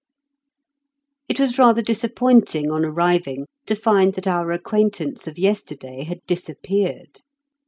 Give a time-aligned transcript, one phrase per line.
[1.29, 7.19] It was rather disappointing on arriving to find that our acquaintance of yesterday had disappeared.